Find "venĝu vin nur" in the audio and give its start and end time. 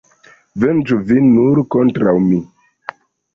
0.63-1.61